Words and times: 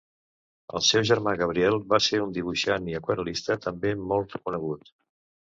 El 0.77 0.83
seu 0.85 1.03
germà 1.09 1.33
Gabriel 1.41 1.77
va 1.91 1.99
ser 2.05 2.21
un 2.23 2.33
dibuixant 2.39 2.89
i 2.93 2.97
aquarel·lista 3.01 3.59
també 3.69 3.93
molt 4.09 4.35
reconegut. 4.39 4.93